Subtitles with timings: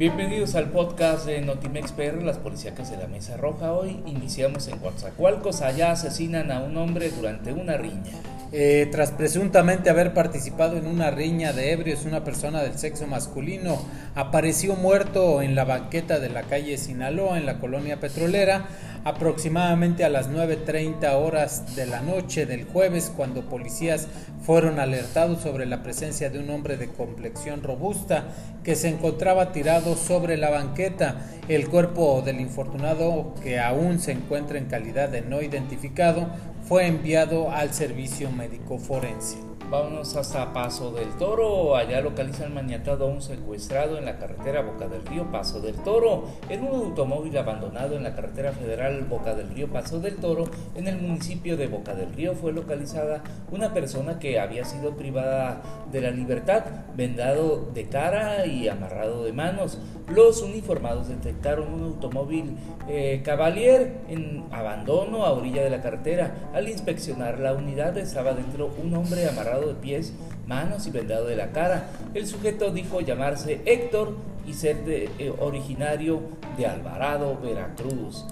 [0.00, 3.74] Bienvenidos al podcast de Notimex PR, las policíacas de la Mesa Roja.
[3.74, 5.60] Hoy iniciamos en Coatzacoalcos.
[5.60, 8.14] Allá asesinan a un hombre durante una riña.
[8.52, 13.78] Eh, tras presuntamente haber participado en una riña de ebrios, una persona del sexo masculino
[14.16, 18.66] apareció muerto en la banqueta de la calle Sinaloa, en la colonia petrolera,
[19.04, 24.08] aproximadamente a las 9.30 horas de la noche del jueves, cuando policías
[24.42, 28.24] fueron alertados sobre la presencia de un hombre de complexión robusta
[28.64, 31.26] que se encontraba tirado sobre la banqueta.
[31.48, 36.28] El cuerpo del infortunado, que aún se encuentra en calidad de no identificado,
[36.70, 39.49] fue enviado al servicio médico forense.
[39.70, 41.76] Vámonos hasta Paso del Toro.
[41.76, 46.24] Allá localizan maniatado a un secuestrado en la carretera Boca del Río Paso del Toro.
[46.48, 50.88] En un automóvil abandonado en la carretera federal Boca del Río Paso del Toro, en
[50.88, 56.00] el municipio de Boca del Río, fue localizada una persona que había sido privada de
[56.00, 56.64] la libertad,
[56.96, 59.78] vendado de cara y amarrado de manos.
[60.08, 62.56] Los uniformados detectaron un automóvil
[62.88, 66.50] eh, Cavalier en abandono a orilla de la carretera.
[66.52, 70.12] Al inspeccionar la unidad estaba dentro un hombre amarrado de pies,
[70.46, 71.90] manos y vendado de la cara.
[72.14, 76.20] El sujeto dijo llamarse Héctor y ser de, eh, originario
[76.56, 78.24] de Alvarado, Veracruz.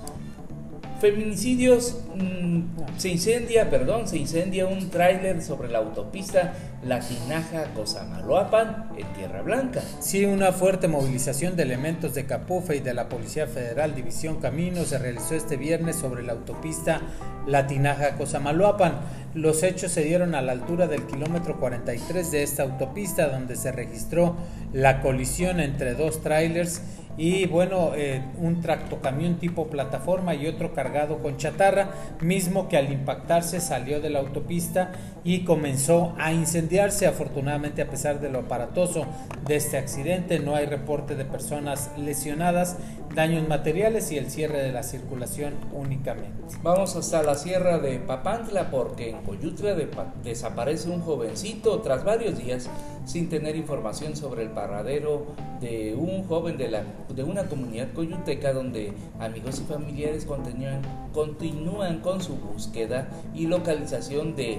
[1.00, 2.60] Feminicidios, mm,
[2.96, 6.54] se incendia, perdón, se incendia un tráiler sobre la autopista
[6.84, 9.80] La Tinaja Cosamaloapan en Tierra Blanca.
[10.00, 14.84] Sí, una fuerte movilización de elementos de Capufe y de la Policía Federal División Camino
[14.84, 17.00] se realizó este viernes sobre la autopista
[17.46, 18.98] La Tinaja Cosamaloapan.
[19.34, 23.70] Los hechos se dieron a la altura del kilómetro 43 de esta autopista donde se
[23.70, 24.36] registró
[24.72, 26.82] la colisión entre dos tráilers
[27.19, 32.92] y bueno, eh, un tractocamión tipo plataforma y otro cargado con chatarra, mismo que al
[32.92, 34.92] impactarse salió de la autopista
[35.25, 37.08] y comenzó a incendiarse.
[37.08, 39.05] Afortunadamente, a pesar de lo aparatoso
[39.47, 42.77] de este accidente, no hay reporte de personas lesionadas,
[43.16, 46.38] daños materiales y el cierre de la circulación únicamente.
[46.62, 49.75] Vamos hasta la sierra de Papantla porque en Coyutla
[50.22, 52.71] desaparece un jovencito tras varios días
[53.06, 55.26] sin tener información sobre el paradero
[55.60, 62.20] de un joven de la de una comunidad coyuteca donde amigos y familiares continúan, con
[62.22, 64.58] su búsqueda y localización de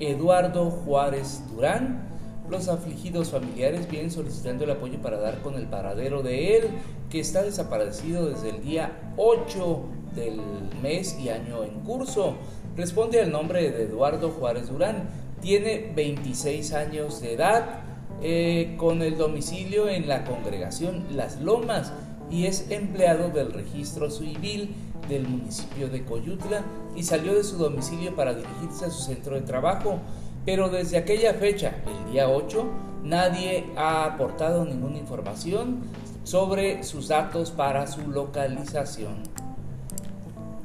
[0.00, 2.08] Eduardo Juárez Durán.
[2.48, 6.64] Los afligidos familiares vienen solicitando el apoyo para dar con el paradero de él,
[7.10, 9.80] que está desaparecido desde el día 8
[10.14, 10.40] del
[10.82, 12.36] mes y año en curso.
[12.76, 15.08] Responde al nombre de Eduardo Juárez Durán.
[15.40, 17.80] Tiene 26 años de edad
[18.22, 21.92] eh, con el domicilio en la congregación Las Lomas
[22.30, 24.74] y es empleado del registro civil
[25.08, 26.62] del municipio de Coyutla
[26.96, 29.98] y salió de su domicilio para dirigirse a su centro de trabajo.
[30.44, 32.64] Pero desde aquella fecha, el día 8,
[33.04, 35.82] nadie ha aportado ninguna información
[36.24, 39.36] sobre sus datos para su localización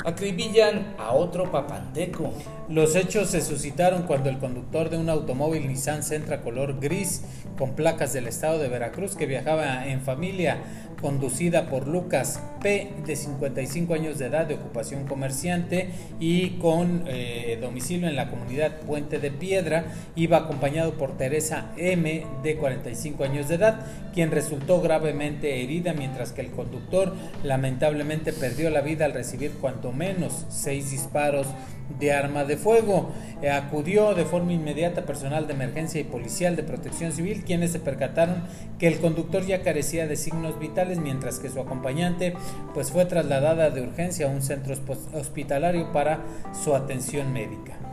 [0.05, 2.31] acribillan a otro papanteco.
[2.71, 7.21] Los hechos se suscitaron cuando el conductor de un automóvil Nissan Sentra color gris
[7.57, 10.57] con placas del estado de Veracruz que viajaba en familia
[11.01, 15.89] conducida por Lucas P de 55 años de edad de ocupación comerciante
[16.21, 22.25] y con eh, domicilio en la comunidad Puente de Piedra iba acompañado por Teresa M
[22.41, 28.69] de 45 años de edad quien resultó gravemente herida mientras que el conductor lamentablemente perdió
[28.69, 31.47] la vida al recibir cuanto menos seis disparos
[31.99, 33.09] de arma de fuego.
[33.41, 37.79] Eh, acudió de forma inmediata personal de emergencia y policial de protección civil, quienes se
[37.79, 38.43] percataron
[38.77, 42.33] que el conductor ya carecía de signos vitales, mientras que su acompañante
[42.73, 44.75] pues fue trasladada de urgencia a un centro
[45.13, 46.19] hospitalario para
[46.63, 47.90] su atención médica.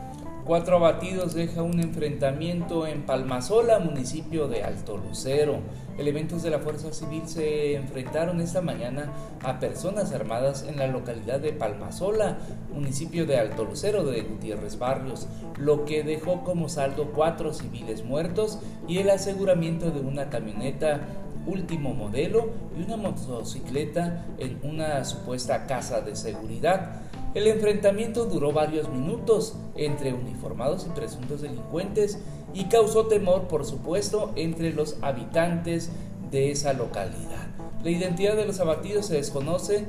[0.48, 5.58] Cuatro abatidos deja un enfrentamiento en Palmasola, municipio de Alto Lucero.
[5.98, 9.12] Elementos de la Fuerza Civil se enfrentaron esta mañana
[9.44, 12.38] a personas armadas en la localidad de Palmasola,
[12.72, 15.26] municipio de Alto Lucero de Gutiérrez Barrios,
[15.58, 21.02] lo que dejó como saldo cuatro civiles muertos y el aseguramiento de una camioneta
[21.46, 27.07] último modelo y una motocicleta en una supuesta casa de seguridad.
[27.34, 32.18] El enfrentamiento duró varios minutos entre uniformados y presuntos delincuentes
[32.54, 35.90] y causó temor, por supuesto, entre los habitantes
[36.30, 37.48] de esa localidad.
[37.84, 39.84] La identidad de los abatidos se desconoce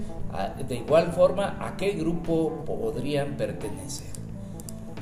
[0.68, 4.08] de igual forma a qué grupo podrían pertenecer.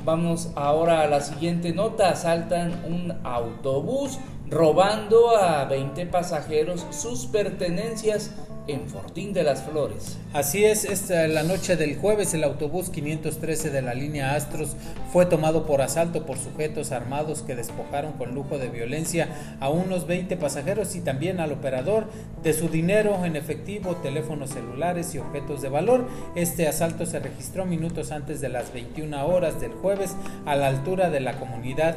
[0.04, 2.08] Vamos ahora a la siguiente nota.
[2.08, 4.18] Asaltan un autobús
[4.48, 8.32] robando a 20 pasajeros sus pertenencias
[8.68, 10.18] en Fortín de las Flores.
[10.32, 14.76] Así es, esta, la noche del jueves el autobús 513 de la línea Astros
[15.12, 20.06] fue tomado por asalto por sujetos armados que despojaron con lujo de violencia a unos
[20.06, 22.06] 20 pasajeros y también al operador
[22.42, 26.06] de su dinero en efectivo, teléfonos celulares y objetos de valor.
[26.34, 30.14] Este asalto se registró minutos antes de las 21 horas del jueves
[30.44, 31.96] a la altura de la comunidad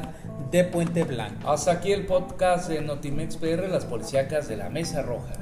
[0.50, 1.50] de Puente Blanco.
[1.50, 5.41] Hasta aquí el podcast de Notimex PR, las policíacas de la Mesa Roja.